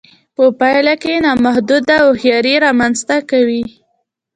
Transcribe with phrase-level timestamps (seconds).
[0.35, 3.63] په پايله کې نامحدوده هوښياري رامنځته کوي.